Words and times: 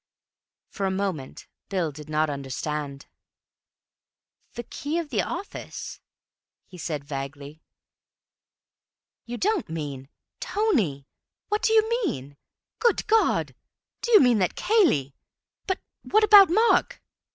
For 0.71 0.87
a 0.87 0.89
moment 0.89 1.45
Bill 1.69 1.91
did 1.91 2.09
not 2.09 2.27
understand. 2.27 3.05
"Key 4.71 4.97
of 4.97 5.09
the 5.09 5.21
office?" 5.21 5.99
he 6.65 6.75
said 6.79 7.03
vaguely. 7.03 7.61
"You 9.27 9.37
don't 9.37 9.69
mean—Tony! 9.69 11.05
What 11.49 11.61
do 11.61 11.71
you 11.73 11.87
mean? 11.87 12.35
Good 12.79 13.05
God! 13.05 13.53
do 14.01 14.11
you 14.11 14.19
mean 14.21 14.39
that 14.39 14.55
Cayley—But 14.55 15.79
what 16.01 16.23
about 16.23 16.49
Mark?" 16.49 16.99